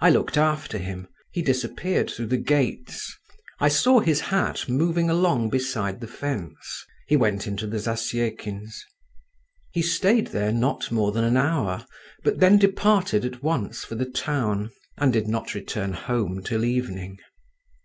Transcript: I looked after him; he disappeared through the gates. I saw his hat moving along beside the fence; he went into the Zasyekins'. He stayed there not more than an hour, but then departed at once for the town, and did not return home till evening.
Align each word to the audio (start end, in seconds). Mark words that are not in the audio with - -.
I 0.00 0.10
looked 0.10 0.36
after 0.36 0.76
him; 0.76 1.06
he 1.30 1.40
disappeared 1.40 2.10
through 2.10 2.26
the 2.26 2.36
gates. 2.36 3.16
I 3.60 3.68
saw 3.68 4.00
his 4.00 4.18
hat 4.22 4.68
moving 4.68 5.08
along 5.08 5.50
beside 5.50 6.00
the 6.00 6.08
fence; 6.08 6.84
he 7.06 7.14
went 7.14 7.46
into 7.46 7.68
the 7.68 7.78
Zasyekins'. 7.78 8.82
He 9.70 9.80
stayed 9.80 10.26
there 10.34 10.50
not 10.50 10.90
more 10.90 11.12
than 11.12 11.22
an 11.22 11.36
hour, 11.36 11.86
but 12.24 12.40
then 12.40 12.58
departed 12.58 13.24
at 13.24 13.44
once 13.44 13.84
for 13.84 13.94
the 13.94 14.10
town, 14.10 14.72
and 14.96 15.12
did 15.12 15.28
not 15.28 15.54
return 15.54 15.92
home 15.92 16.42
till 16.42 16.64
evening. 16.64 17.20